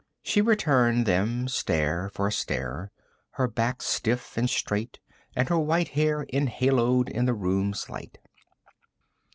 She 0.23 0.41
returned 0.41 1.05
them 1.05 1.47
stare 1.47 2.09
for 2.11 2.31
stare, 2.31 2.89
her 3.33 3.47
back 3.47 3.83
stiff 3.83 4.35
and 4.35 4.49
straight 4.49 4.99
and 5.35 5.47
her 5.49 5.59
white 5.59 5.89
hair 5.89 6.25
enhaloed 6.33 7.07
in 7.07 7.25
the 7.25 7.35
room's 7.35 7.87
light. 7.87 8.17